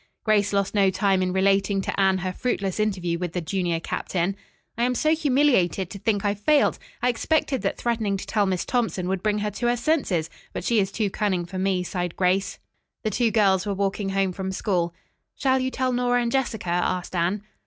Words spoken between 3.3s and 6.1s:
the junior captain. "I am so humiliated to